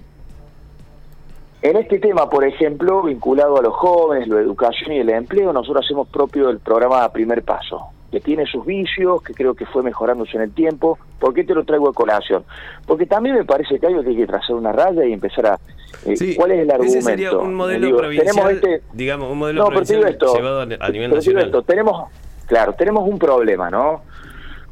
en 1.61 1.75
este 1.75 1.99
tema, 1.99 2.29
por 2.29 2.45
ejemplo, 2.45 3.01
vinculado 3.01 3.57
a 3.57 3.61
los 3.61 3.73
jóvenes, 3.73 4.27
la 4.27 4.39
educación 4.39 4.93
y 4.93 4.99
el 4.99 5.09
empleo, 5.09 5.51
nosotros 5.51 5.85
hacemos 5.85 6.07
propio 6.07 6.49
el 6.49 6.59
programa 6.59 7.11
Primer 7.11 7.41
Paso, 7.43 7.87
que 8.11 8.19
tiene 8.19 8.45
sus 8.45 8.63
vicios, 8.63 9.23
que 9.23 9.33
creo 9.33 9.55
que 9.55 9.65
fue 9.65 9.81
mejorándose 9.81 10.37
en 10.37 10.43
el 10.43 10.53
tiempo. 10.53 10.99
¿Por 11.19 11.33
qué 11.33 11.43
te 11.43 11.55
lo 11.55 11.65
traigo 11.65 11.89
a 11.89 11.93
colación? 11.93 12.43
Porque 12.85 13.07
también 13.07 13.35
me 13.35 13.43
parece 13.43 13.79
que 13.79 13.87
hay 13.87 14.15
que 14.15 14.27
trazar 14.27 14.55
una 14.55 14.71
raya 14.71 15.03
y 15.05 15.13
empezar 15.13 15.47
a... 15.47 15.59
Eh, 16.05 16.35
¿Cuál 16.35 16.51
es 16.51 16.59
el 16.59 16.69
argumento? 16.69 16.99
Ese 16.99 17.09
sería 17.09 17.35
un 17.35 17.55
modelo 17.55 17.97
provincial, 17.97 18.27
tenemos 18.27 18.51
este, 18.51 18.81
digamos, 18.93 19.31
un 19.31 19.39
modelo 19.39 19.65
provincial 19.65 20.17
llevado 20.35 20.61
a 20.61 20.89
nivel 20.89 21.11
nacional. 21.11 21.63
tenemos, 21.65 22.07
claro, 22.45 22.73
tenemos 22.73 23.09
un 23.09 23.17
problema, 23.17 23.71
¿no? 23.71 24.03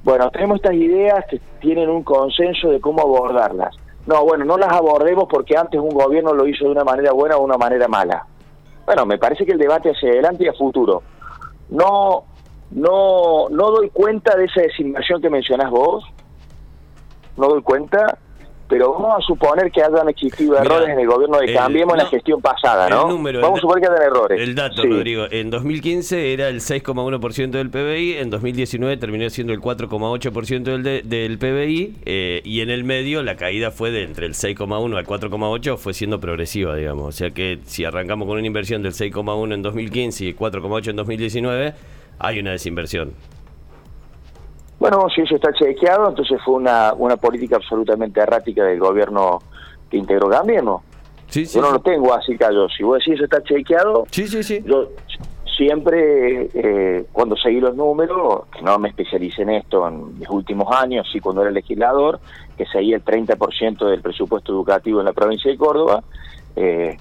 Bueno, 0.05 0.29
tenemos 0.29 0.57
estas 0.57 0.75
ideas 0.75 1.25
que 1.29 1.41
tienen 1.59 1.89
un 1.89 2.03
consenso 2.03 2.69
de 2.69 2.79
cómo 2.79 3.01
abordarlas. 3.01 3.75
No, 4.05 4.23
bueno, 4.23 4.45
no 4.45 4.55
las 4.55 4.71
abordemos 4.71 5.25
porque 5.27 5.57
antes 5.57 5.81
un 5.81 5.89
gobierno 5.89 6.31
lo 6.31 6.47
hizo 6.47 6.65
de 6.65 6.71
una 6.71 6.83
manera 6.83 7.11
buena 7.11 7.35
o 7.35 7.39
de 7.39 7.45
una 7.45 7.57
manera 7.57 7.87
mala. 7.87 8.25
Bueno, 8.85 9.05
me 9.07 9.17
parece 9.17 9.45
que 9.45 9.53
el 9.53 9.57
debate 9.57 9.89
hacia 9.89 10.11
adelante 10.11 10.45
y 10.45 10.47
a 10.47 10.53
futuro. 10.53 11.01
No 11.69 12.23
no, 12.69 13.49
no 13.49 13.71
doy 13.71 13.89
cuenta 13.89 14.35
de 14.37 14.45
esa 14.45 14.61
desinversión 14.61 15.21
que 15.21 15.29
mencionás 15.29 15.71
vos, 15.71 16.03
no 17.37 17.47
doy 17.47 17.61
cuenta, 17.61 18.17
pero 18.67 18.93
vamos 18.93 19.17
a 19.17 19.21
suponer 19.21 19.71
que 19.71 19.81
hayan 19.81 20.09
existido 20.09 20.57
errores 20.57 20.89
en 20.89 20.99
el 20.99 21.07
gobierno 21.07 21.39
de 21.39 21.53
Cambiemos 21.53 21.93
en 21.93 21.99
la 21.99 22.05
gestión 22.07 22.41
pasada, 22.41 22.89
¿no? 22.89 23.07
vamos 23.07 23.57
a 23.57 23.61
suponer 23.61 23.83
que 23.83 23.91
hayan 23.91 24.03
errores. 24.03 24.41
El 24.41 24.55
dato, 24.55 24.83
Rodrigo, 24.83 25.25
en 25.29 25.49
2015 25.49 26.33
era 26.33 26.49
el 26.49 26.61
6,1% 26.61 27.51
del 27.51 27.69
PBI, 27.69 28.17
en 28.17 28.29
2019 28.29 28.97
terminó 28.97 29.29
siendo 29.29 29.53
el 29.53 29.61
4,8% 29.61 30.81
del, 30.81 31.07
del 31.07 31.37
PBI, 31.37 31.95
eh, 32.05 32.41
y 32.43 32.61
en 32.61 32.69
el 32.69 32.83
medio 32.83 33.23
la 33.23 33.35
caída 33.35 33.71
fue 33.71 33.91
de 33.91 34.03
entre 34.03 34.25
el 34.25 34.33
6,1 34.33 34.97
al 34.97 35.05
4,8, 35.05 35.77
fue 35.77 35.93
siendo 35.93 36.19
progresiva, 36.19 36.75
digamos. 36.75 37.07
O 37.07 37.11
sea 37.11 37.31
que 37.31 37.59
si 37.65 37.85
arrancamos 37.85 38.27
con 38.27 38.37
una 38.37 38.47
inversión 38.47 38.81
del 38.81 38.93
6,1 38.93 39.53
en 39.53 39.61
2015 39.61 40.25
y 40.25 40.33
4,8 40.33 40.89
en 40.89 40.95
2019, 40.95 41.73
hay 42.19 42.39
una 42.39 42.51
desinversión. 42.51 43.13
Bueno, 44.79 45.07
si 45.13 45.21
eso 45.21 45.35
está 45.35 45.53
chequeado, 45.53 46.09
entonces 46.09 46.39
fue 46.43 46.55
una, 46.55 46.93
una 46.93 47.17
política 47.17 47.55
absolutamente 47.55 48.19
errática 48.19 48.63
del 48.63 48.79
gobierno 48.79 49.39
que 49.89 49.97
integró 49.97 50.27
Gambino. 50.27 50.83
Sí, 51.27 51.45
sí, 51.45 51.55
yo 51.55 51.61
no 51.61 51.71
lo 51.71 51.79
tengo 51.79 52.13
así, 52.13 52.37
Cayo. 52.37 52.67
Si 52.69 52.83
vos 52.83 52.99
decís 52.99 53.15
eso 53.15 53.23
está 53.23 53.41
chequeado, 53.43 54.05
sí, 54.11 54.27
sí, 54.27 54.43
sí. 54.43 54.63
yo 54.65 54.89
siempre, 55.57 56.49
eh, 56.53 57.05
cuando 57.11 57.35
seguí 57.37 57.59
los 57.59 57.75
números, 57.75 58.43
que 58.51 58.61
no 58.61 58.77
me 58.77 58.89
especialicé 58.89 59.43
en 59.43 59.51
esto 59.51 59.87
en 59.87 60.19
mis 60.19 60.29
últimos 60.29 60.73
años, 60.75 61.07
sí 61.11 61.19
cuando 61.19 61.41
era 61.41 61.51
legislador, 61.51 62.19
que 62.57 62.65
seguía 62.65 62.97
el 62.97 63.03
30% 63.03 63.89
del 63.89 64.01
presupuesto 64.01 64.51
educativo 64.51 64.99
en 64.99 65.05
la 65.05 65.13
provincia 65.13 65.49
de 65.49 65.57
Córdoba, 65.57 66.03
eh, 66.55 66.97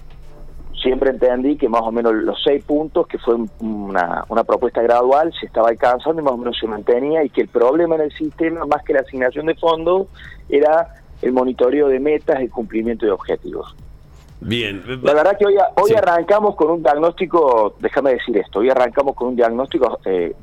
siempre 0.84 1.10
entendí 1.10 1.56
que 1.56 1.68
más 1.68 1.82
o 1.82 1.90
menos 1.90 2.14
los 2.14 2.40
seis 2.44 2.62
puntos, 2.62 3.06
que 3.08 3.18
fue 3.18 3.34
una, 3.58 4.24
una 4.28 4.44
propuesta 4.44 4.82
gradual, 4.82 5.32
se 5.40 5.46
estaba 5.46 5.70
alcanzando 5.70 6.20
y 6.20 6.24
más 6.24 6.34
o 6.34 6.36
menos 6.36 6.56
se 6.58 6.68
mantenía 6.68 7.24
y 7.24 7.30
que 7.30 7.40
el 7.40 7.48
problema 7.48 7.96
en 7.96 8.02
el 8.02 8.12
sistema, 8.12 8.64
más 8.66 8.84
que 8.84 8.92
la 8.92 9.00
asignación 9.00 9.46
de 9.46 9.54
fondos, 9.54 10.06
era 10.48 10.88
el 11.22 11.32
monitoreo 11.32 11.88
de 11.88 11.98
metas 11.98 12.40
y 12.42 12.48
cumplimiento 12.48 13.06
de 13.06 13.12
objetivos. 13.12 13.74
Bien. 14.40 14.82
La 15.02 15.14
verdad 15.14 15.38
que 15.38 15.46
hoy, 15.46 15.56
hoy 15.82 15.94
arrancamos 15.94 16.54
con 16.54 16.70
un 16.70 16.82
diagnóstico, 16.82 17.76
déjame 17.80 18.12
decir 18.12 18.36
esto, 18.36 18.58
hoy 18.58 18.68
arrancamos 18.68 19.16
con 19.16 19.28
un 19.28 19.36
diagnóstico 19.36 19.98
eh, 20.04 20.34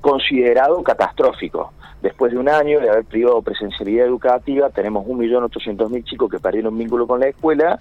considerado 0.00 0.80
catastrófico. 0.84 1.72
Después 2.02 2.32
de 2.32 2.38
un 2.38 2.48
año 2.48 2.80
de 2.80 2.88
haber 2.88 3.04
privado 3.04 3.42
presencialidad 3.42 4.06
educativa, 4.06 4.70
tenemos 4.70 5.04
1.800.000 5.06 6.04
chicos 6.04 6.30
que 6.30 6.38
perdieron 6.38 6.78
vínculo 6.78 7.06
con 7.06 7.20
la 7.20 7.26
escuela 7.26 7.80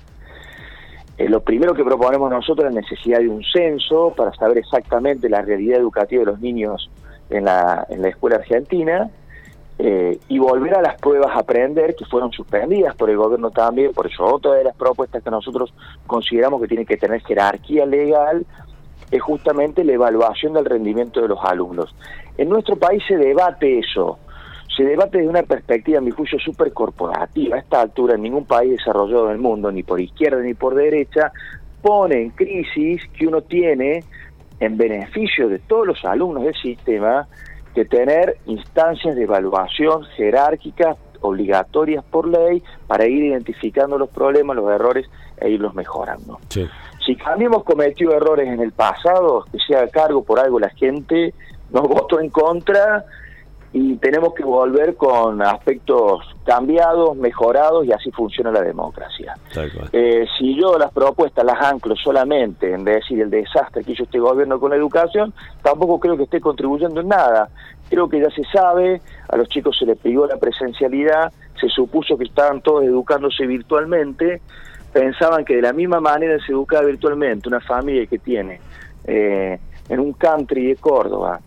eh, 1.19 1.27
lo 1.27 1.41
primero 1.41 1.73
que 1.73 1.83
proponemos 1.83 2.31
nosotros 2.31 2.65
es 2.69 2.73
la 2.73 2.79
necesidad 2.79 3.19
de 3.19 3.27
un 3.27 3.43
censo 3.43 4.13
para 4.15 4.33
saber 4.35 4.57
exactamente 4.57 5.27
la 5.27 5.41
realidad 5.41 5.77
educativa 5.77 6.21
de 6.21 6.25
los 6.27 6.39
niños 6.39 6.89
en 7.29 7.43
la, 7.43 7.85
en 7.89 8.01
la 8.01 8.07
escuela 8.07 8.37
argentina 8.37 9.09
eh, 9.77 10.17
y 10.29 10.39
volver 10.39 10.75
a 10.75 10.81
las 10.81 10.95
pruebas 10.95 11.35
a 11.35 11.39
aprender 11.39 11.93
que 11.97 12.05
fueron 12.05 12.31
suspendidas 12.31 12.95
por 12.95 13.09
el 13.09 13.17
gobierno 13.17 13.51
también, 13.51 13.91
por 13.91 14.07
eso 14.07 14.23
otra 14.23 14.53
de 14.53 14.63
las 14.63 14.77
propuestas 14.77 15.21
que 15.21 15.29
nosotros 15.29 15.73
consideramos 16.07 16.61
que 16.61 16.69
tiene 16.69 16.85
que 16.85 16.95
tener 16.95 17.21
jerarquía 17.21 17.85
legal 17.85 18.45
es 19.11 19.21
justamente 19.21 19.83
la 19.83 19.91
evaluación 19.91 20.53
del 20.53 20.63
rendimiento 20.63 21.19
de 21.21 21.27
los 21.27 21.39
alumnos. 21.43 21.93
En 22.37 22.47
nuestro 22.47 22.77
país 22.77 23.03
se 23.05 23.17
debate 23.17 23.79
eso, 23.79 24.19
se 24.79 24.85
debate 24.85 25.17
desde 25.17 25.29
una 25.29 25.43
perspectiva, 25.43 25.97
en 25.97 26.05
mi 26.05 26.11
juicio, 26.11 26.39
súper 26.39 26.71
corporativa. 26.71 27.57
A 27.57 27.59
esta 27.59 27.81
altura, 27.81 28.15
en 28.15 28.21
ningún 28.21 28.45
país 28.45 28.71
desarrollado 28.71 29.27
del 29.27 29.37
mundo, 29.37 29.69
ni 29.73 29.83
por 29.83 29.99
izquierda 29.99 30.39
ni 30.41 30.53
por 30.53 30.73
derecha, 30.73 31.33
pone 31.81 32.21
en 32.21 32.29
crisis 32.29 33.01
que 33.17 33.27
uno 33.27 33.41
tiene, 33.41 34.05
en 34.61 34.77
beneficio 34.77 35.49
de 35.49 35.59
todos 35.59 35.85
los 35.85 36.05
alumnos 36.05 36.45
del 36.45 36.55
sistema, 36.55 37.27
que 37.75 37.83
tener 37.83 38.37
instancias 38.45 39.17
de 39.17 39.23
evaluación 39.23 40.05
jerárquicas 40.15 40.95
obligatorias 41.19 42.05
por 42.05 42.29
ley 42.29 42.63
para 42.87 43.05
ir 43.05 43.25
identificando 43.25 43.97
los 43.97 44.09
problemas, 44.09 44.55
los 44.55 44.71
errores 44.71 45.09
e 45.41 45.49
irlos 45.49 45.75
mejorando. 45.75 46.39
Si 46.49 47.17
hemos 47.37 47.65
cometido 47.65 48.13
errores 48.13 48.47
en 48.47 48.61
el 48.61 48.71
pasado, 48.71 49.43
que 49.51 49.57
sea 49.59 49.81
a 49.81 49.87
cargo 49.89 50.23
por 50.23 50.39
algo 50.39 50.57
la 50.57 50.69
gente 50.69 51.33
nos 51.69 51.83
votó 51.89 52.21
en 52.21 52.29
contra, 52.29 53.03
y 53.71 53.97
tenemos 53.97 54.33
que 54.33 54.43
volver 54.43 54.95
con 54.95 55.41
aspectos 55.43 56.23
cambiados, 56.43 57.15
mejorados 57.15 57.85
y 57.85 57.91
así 57.91 58.09
funciona 58.11 58.51
la 58.51 58.61
democracia. 58.61 59.35
Eh, 59.93 60.25
si 60.37 60.59
yo 60.59 60.77
las 60.79 60.91
propuestas 60.91 61.45
las 61.45 61.61
anclo 61.61 61.95
solamente 61.95 62.73
en 62.73 62.83
decir 62.83 63.21
el 63.21 63.29
desastre 63.29 63.83
que 63.83 63.91
hizo 63.91 64.03
este 64.03 64.17
gobierno 64.17 64.59
con 64.59 64.71
la 64.71 64.75
educación, 64.75 65.33
tampoco 65.61 65.99
creo 65.99 66.17
que 66.17 66.23
esté 66.23 66.41
contribuyendo 66.41 67.01
en 67.01 67.09
nada. 67.09 67.49
Creo 67.89 68.09
que 68.09 68.19
ya 68.19 68.29
se 68.31 68.43
sabe, 68.45 69.01
a 69.27 69.37
los 69.37 69.47
chicos 69.49 69.77
se 69.77 69.85
les 69.85 69.97
pidió 69.97 70.25
la 70.25 70.37
presencialidad, 70.37 71.31
se 71.59 71.69
supuso 71.69 72.17
que 72.17 72.23
estaban 72.23 72.61
todos 72.61 72.83
educándose 72.83 73.45
virtualmente, 73.45 74.41
pensaban 74.91 75.45
que 75.45 75.57
de 75.57 75.61
la 75.61 75.73
misma 75.73 75.99
manera 75.99 76.39
se 76.43 76.53
educaba 76.53 76.85
virtualmente 76.85 77.47
una 77.47 77.59
familia 77.59 78.07
que 78.07 78.17
tiene 78.17 78.59
eh, 79.05 79.59
en 79.87 79.99
un 79.99 80.13
country 80.13 80.67
de 80.67 80.75
Córdoba 80.77 81.39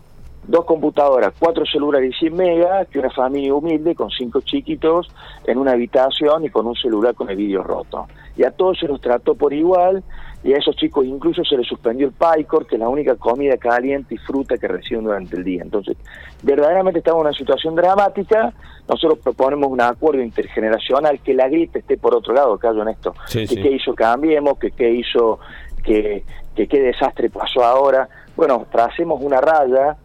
dos 0.47 0.65
computadoras, 0.65 1.33
cuatro 1.39 1.65
celulares 1.65 2.13
y 2.15 2.19
100 2.19 2.35
megas, 2.35 2.87
que 2.89 2.99
una 2.99 3.09
familia 3.09 3.53
humilde 3.53 3.95
con 3.95 4.09
cinco 4.09 4.41
chiquitos 4.41 5.07
en 5.45 5.57
una 5.57 5.71
habitación 5.71 6.45
y 6.45 6.49
con 6.49 6.67
un 6.67 6.75
celular 6.75 7.15
con 7.15 7.29
el 7.29 7.37
vídeo 7.37 7.63
roto. 7.63 8.07
Y 8.35 8.43
a 8.43 8.51
todos 8.51 8.79
se 8.79 8.87
los 8.87 8.99
trató 8.99 9.35
por 9.35 9.53
igual 9.53 10.03
y 10.43 10.53
a 10.53 10.57
esos 10.57 10.75
chicos 10.75 11.05
incluso 11.05 11.43
se 11.45 11.55
les 11.55 11.65
suspendió 11.65 12.07
el 12.07 12.13
PICOR, 12.13 12.67
que 12.67 12.75
es 12.75 12.79
la 12.79 12.89
única 12.89 13.15
comida 13.15 13.55
caliente 13.57 14.15
y 14.15 14.17
fruta 14.17 14.57
que 14.57 14.67
reciben 14.67 15.05
durante 15.05 15.37
el 15.37 15.43
día. 15.43 15.61
Entonces, 15.61 15.95
verdaderamente 16.41 16.99
estamos 16.99 17.21
en 17.21 17.27
una 17.27 17.37
situación 17.37 17.75
dramática. 17.75 18.53
Nosotros 18.87 19.19
proponemos 19.19 19.69
un 19.69 19.79
acuerdo 19.79 20.21
intergeneracional, 20.21 21.19
que 21.21 21.33
la 21.33 21.47
gripe 21.47 21.79
esté 21.79 21.97
por 21.97 22.13
otro 22.13 22.33
lado, 22.33 22.57
callo 22.57 22.81
en 22.81 22.89
esto. 22.89 23.13
que 23.31 23.47
qué 23.47 23.71
hizo 23.71 23.93
Cambiemos, 23.93 24.59
que 24.59 24.71
qué 24.71 24.91
hizo, 24.91 25.39
que, 25.81 26.25
que 26.53 26.67
qué 26.67 26.81
desastre 26.81 27.29
pasó 27.29 27.63
ahora. 27.63 28.09
Bueno, 28.35 28.65
tracemos 28.69 29.21
una 29.21 29.39
raya 29.39 29.95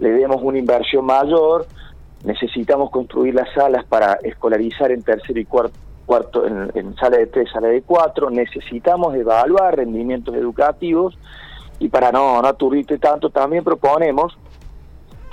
le 0.00 0.10
demos 0.10 0.42
una 0.42 0.58
inversión 0.58 1.04
mayor, 1.04 1.66
necesitamos 2.24 2.90
construir 2.90 3.34
las 3.34 3.52
salas 3.54 3.84
para 3.84 4.14
escolarizar 4.22 4.90
en 4.90 5.02
tercero 5.02 5.38
y 5.38 5.44
cuarto, 5.44 5.78
cuarto 6.06 6.44
en, 6.46 6.96
sala 6.96 7.18
de 7.18 7.26
tres, 7.26 7.50
sala 7.52 7.68
de 7.68 7.82
cuatro, 7.82 8.30
necesitamos 8.30 9.14
evaluar 9.14 9.76
rendimientos 9.76 10.34
educativos 10.34 11.16
y 11.78 11.88
para 11.88 12.10
no, 12.10 12.42
no 12.42 12.48
aturdirte 12.48 12.98
tanto, 12.98 13.30
también 13.30 13.62
proponemos 13.62 14.36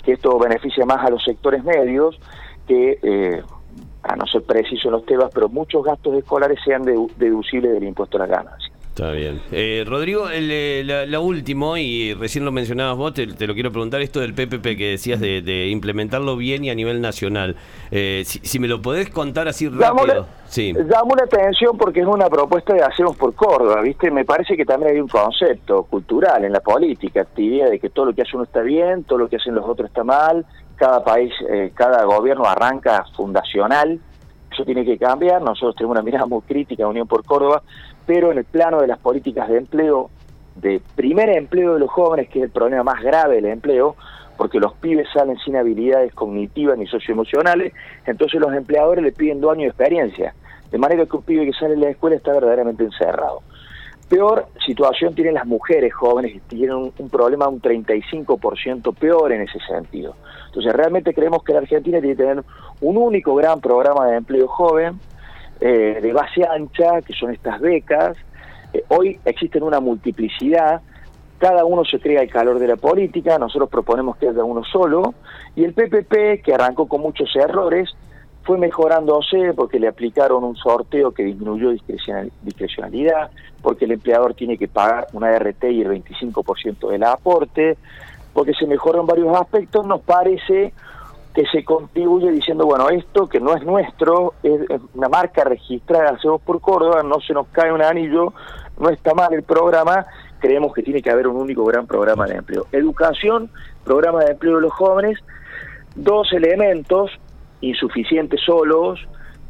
que 0.04 0.14
esto 0.14 0.38
beneficie 0.38 0.86
más 0.86 1.06
a 1.06 1.10
los 1.10 1.24
sectores 1.24 1.64
medios, 1.64 2.20
que, 2.68 3.00
eh, 3.02 3.42
a 4.04 4.16
no 4.16 4.26
ser 4.28 4.44
preciso 4.44 4.88
en 4.88 4.94
los 4.94 5.06
temas, 5.06 5.32
pero 5.34 5.50
muchos 5.50 5.84
gastos 5.84 6.16
escolares 6.16 6.60
sean 6.64 6.84
deducibles 6.84 7.74
del 7.74 7.84
impuesto 7.84 8.18
a 8.18 8.22
la 8.22 8.28
ganancia. 8.28 8.67
Está 8.98 9.12
bien. 9.12 9.40
Eh, 9.52 9.84
Rodrigo, 9.86 10.28
el, 10.28 10.50
eh, 10.50 11.06
la, 11.08 11.20
último, 11.20 11.78
y 11.78 12.16
recién 12.16 12.44
lo 12.44 12.52
mencionabas 12.52 12.98
vos, 12.98 13.14
te, 13.14 13.28
lo 13.28 13.54
quiero 13.54 13.72
preguntar, 13.72 14.02
esto 14.02 14.22
del 14.22 14.34
PPP 14.34 14.76
que 14.76 14.90
decías 14.90 15.20
de, 15.20 15.68
implementarlo 15.70 16.36
bien 16.36 16.66
y 16.66 16.72
a 16.72 16.74
nivel 16.74 17.00
nacional. 17.00 17.56
Eh, 17.92 18.24
si, 18.26 18.58
me 18.58 18.68
lo 18.68 18.82
podés 18.82 19.12
contar 19.12 19.48
así 19.48 19.70
rápido. 19.70 20.26
sí. 20.48 20.74
Dame 20.74 21.14
una 21.14 21.26
atención 21.26 21.78
porque 21.78 22.00
es 22.00 22.08
una 22.08 22.28
propuesta 22.28 22.74
de 22.74 22.82
Hacemos 22.82 23.16
por 23.16 23.36
Córdoba, 23.36 23.82
¿viste? 23.82 24.10
Me 24.10 24.26
parece 24.26 24.58
que 24.58 24.66
también 24.66 24.94
hay 24.94 25.00
un 25.00 25.08
concepto 25.08 25.84
cultural 25.84 26.44
en 26.44 26.54
la 26.54 26.62
política, 26.62 27.22
actividad 27.22 27.70
de 27.70 27.78
que 27.78 27.92
todo 27.92 28.08
lo 28.08 28.14
que 28.16 28.24
hace 28.24 28.32
uno 28.34 28.46
está 28.46 28.62
bien, 28.62 29.04
todo 29.04 29.20
lo 29.20 29.30
que 29.30 29.36
hacen 29.36 29.54
los 29.54 29.66
otros 29.66 29.90
está 29.90 30.04
mal, 30.04 30.44
cada 30.76 31.04
país, 31.04 31.32
cada 31.76 32.04
gobierno 32.06 32.46
arranca 32.46 33.06
fundacional, 33.16 34.00
eso 34.52 34.66
tiene 34.66 34.84
que 34.84 34.98
cambiar, 34.98 35.40
nosotros 35.40 35.76
tenemos 35.76 35.94
una 35.94 36.02
mirada 36.04 36.26
muy 36.26 36.42
crítica 36.42 36.86
a 36.86 36.88
Unión 36.88 37.08
por 37.08 37.24
Córdoba, 37.24 37.62
pero 38.08 38.32
en 38.32 38.40
el 38.40 38.46
plano 38.46 38.82
de 38.82 38.88
las 38.88 38.98
políticas 38.98 39.50
de 39.50 39.58
empleo, 39.58 40.10
de 40.56 40.82
primer 40.96 41.30
empleo 41.30 41.76
de 41.76 41.80
los 41.82 41.92
jóvenes, 41.92 42.30
que 42.30 42.40
es 42.40 42.46
el 42.46 42.52
problema 42.52 42.82
más 42.84 43.04
grave 43.04 43.36
del 43.36 43.46
empleo, 43.46 43.96
porque 44.38 44.60
los 44.60 44.74
pibes 44.74 45.08
salen 45.14 45.38
sin 45.38 45.58
habilidades 45.58 46.14
cognitivas 46.14 46.78
ni 46.78 46.88
socioemocionales, 46.88 47.74
entonces 48.06 48.40
los 48.40 48.54
empleadores 48.54 49.04
le 49.04 49.12
piden 49.12 49.42
dos 49.42 49.52
años 49.52 49.64
de 49.64 49.68
experiencia, 49.70 50.34
de 50.72 50.78
manera 50.78 51.06
que 51.06 51.18
un 51.18 51.24
pibe 51.24 51.46
que 51.46 51.54
sale 51.54 51.76
de 51.76 51.82
la 51.82 51.90
escuela 51.90 52.16
está 52.16 52.32
verdaderamente 52.34 52.84
encerrado. 52.84 53.42
Peor 54.10 54.48
situación 54.66 55.14
tienen 55.14 55.34
las 55.34 55.46
mujeres 55.46 55.94
jóvenes 55.94 56.32
que 56.32 56.40
tienen 56.40 56.76
un, 56.76 57.10
problema 57.10 57.50
un 57.50 57.62
35% 57.62 58.96
peor 58.96 59.34
en 59.34 59.42
ese 59.42 59.60
sentido. 59.68 60.16
Entonces 60.46 60.72
realmente 60.72 61.14
creemos 61.14 61.44
que 61.44 61.52
la 61.52 61.60
Argentina 61.60 62.00
tiene 62.00 62.16
que 62.16 62.24
tener 62.24 62.44
un 62.80 62.98
único 62.98 63.36
gran 63.36 63.60
programa 63.60 64.08
de 64.08 64.16
empleo 64.16 64.48
joven, 64.48 64.98
eh, 65.60 66.00
de 66.02 66.14
base 66.14 66.46
ancha, 66.46 67.02
que 67.02 67.14
son 67.14 67.32
estas 67.32 67.60
becas. 67.60 68.18
Eh, 68.74 68.84
hoy 68.90 69.20
existen 69.26 69.64
una 69.64 69.80
multiplicidad, 69.80 70.82
cada 71.38 71.66
uno 71.66 71.86
se 71.86 72.00
crea 72.00 72.22
el 72.22 72.30
calor 72.30 72.60
de 72.60 72.68
la 72.68 72.76
política, 72.76 73.38
nosotros 73.38 73.70
proponemos 73.70 74.18
que 74.18 74.30
haya 74.30 74.44
uno 74.44 74.64
solo, 74.64 75.14
y 75.56 75.64
el 75.64 75.74
PPP, 75.74 76.42
que 76.44 76.54
arrancó 76.54 76.88
con 76.88 77.02
muchos 77.02 77.36
errores, 77.36 77.90
fue 78.44 78.58
mejorándose 78.58 79.54
porque 79.54 79.78
le 79.78 79.90
aplicaron 79.90 80.44
un 80.44 80.56
sorteo 80.56 81.12
que 81.12 81.24
disminuyó 81.24 81.70
discrecionalidad, 81.70 83.30
porque 83.62 83.86
el 83.86 83.92
empleador 83.92 84.34
tiene 84.36 84.58
que 84.58 84.70
pagar 84.70 85.08
una 85.12 85.38
RT 85.38 85.66
y 85.66 85.82
el 85.82 85.90
25% 86.04 86.90
del 86.90 87.04
aporte, 87.04 87.78
porque 88.34 88.54
se 88.54 88.66
mejoró 88.66 89.02
en 89.02 89.08
varios 89.08 89.36
aspectos, 89.38 89.86
nos 89.86 90.02
parece 90.02 90.74
que 91.38 91.46
se 91.52 91.64
contribuye 91.64 92.32
diciendo, 92.32 92.66
bueno, 92.66 92.90
esto 92.90 93.30
que 93.30 93.40
no 93.40 93.56
es 93.56 93.64
nuestro, 93.64 94.34
es 94.42 94.60
una 94.96 95.08
marca 95.08 95.44
registrada, 95.44 96.16
hacemos 96.16 96.42
por 96.42 96.60
Córdoba, 96.60 97.04
no 97.04 97.22
se 97.22 97.32
nos 97.32 97.46
cae 97.50 97.72
un 97.72 97.84
anillo, 97.84 98.34
no 98.80 98.90
está 98.90 99.14
mal 99.14 99.32
el 99.32 99.44
programa, 99.44 100.04
creemos 100.40 100.74
que 100.74 100.82
tiene 100.82 101.00
que 101.00 101.12
haber 101.12 101.28
un 101.28 101.36
único 101.36 101.64
gran 101.64 101.86
programa 101.86 102.26
de 102.26 102.38
empleo. 102.38 102.66
Educación, 102.72 103.52
programa 103.84 104.24
de 104.24 104.32
empleo 104.32 104.56
de 104.56 104.62
los 104.62 104.74
jóvenes, 104.74 105.20
dos 105.94 106.34
elementos 106.34 107.12
insuficientes 107.62 108.42
solos, 108.44 109.00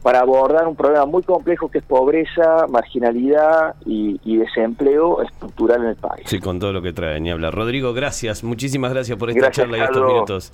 para 0.07 0.21
abordar 0.21 0.65
un 0.69 0.75
problema 0.77 1.05
muy 1.05 1.21
complejo 1.21 1.69
que 1.69 1.79
es 1.79 1.83
pobreza, 1.83 2.65
marginalidad 2.69 3.75
y, 3.85 4.37
desempleo 4.37 5.21
estructural 5.21 5.81
en 5.81 5.89
el 5.89 5.95
país. 5.97 6.23
Sí, 6.27 6.39
con 6.39 6.59
todo 6.59 6.71
lo 6.71 6.81
que 6.81 6.93
trae, 6.93 7.19
ni 7.19 7.29
hablar. 7.29 7.53
Rodrigo, 7.53 7.91
gracias, 7.91 8.41
muchísimas 8.41 8.93
gracias 8.93 9.17
por 9.17 9.29
esta 9.31 9.51
charla 9.51 9.79
y 9.79 9.81
estos 9.81 10.07
minutos. 10.07 10.53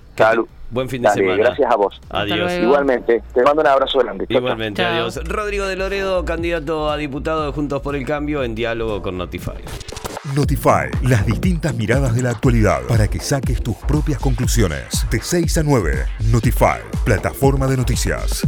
Buen 0.72 0.90
fin 0.90 1.04
de 1.04 1.10
semana. 1.10 1.36
Gracias 1.36 1.72
a 1.72 1.76
vos. 1.76 2.02
Adiós. 2.10 2.52
Igualmente, 2.54 3.22
te 3.32 3.44
mando 3.44 3.62
un 3.62 3.68
abrazo 3.68 4.00
grande. 4.00 4.26
Igualmente, 4.28 4.84
adiós. 4.84 5.24
Rodrigo 5.24 5.68
de 5.68 5.76
Loredo, 5.76 6.26
candidato 6.26 6.90
a 6.90 6.98
diputado 6.98 7.46
de 7.46 7.52
Juntos 7.52 7.80
por 7.84 7.96
el 7.96 8.08
Cambio 8.08 8.44
en 8.44 8.56
diálogo 8.56 9.04
con 9.04 9.20
Notify. 9.20 9.52
Notify, 10.36 10.90
las 11.04 11.28
distintas 11.28 11.76
miradas 11.76 12.16
de 12.16 12.24
la 12.24 12.32
actualidad 12.32 12.82
para 12.88 13.08
que 13.08 13.20
saques 13.20 13.62
tus 13.62 13.76
propias 13.76 14.18
conclusiones. 14.18 15.06
De 15.12 15.20
6 15.22 15.60
a 15.60 15.64
9, 15.64 16.06
Notify, 16.32 16.80
plataforma 17.06 17.68
de 17.68 17.78
noticias. 17.78 18.42